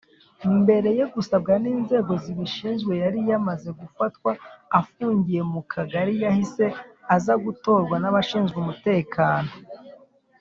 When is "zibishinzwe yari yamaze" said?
2.23-3.69